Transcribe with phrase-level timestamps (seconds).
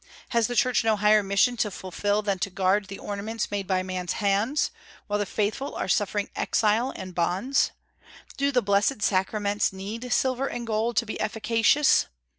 [0.29, 3.83] Has the Church no higher mission to fulfil than to guard the ornaments made by
[3.83, 4.71] men's hands,
[5.05, 7.69] while the faithful are suffering exile and bonds?
[8.35, 12.07] Do the blessed sacraments need silver and gold, to be efficacious?